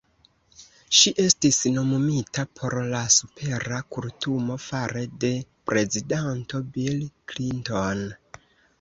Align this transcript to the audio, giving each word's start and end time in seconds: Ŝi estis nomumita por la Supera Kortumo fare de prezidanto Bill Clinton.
Ŝi 0.99 1.11
estis 1.23 1.59
nomumita 1.75 2.45
por 2.61 2.77
la 2.95 3.03
Supera 3.17 3.83
Kortumo 3.97 4.59
fare 4.71 5.07
de 5.27 5.33
prezidanto 5.73 6.67
Bill 6.75 7.09
Clinton. 7.35 8.07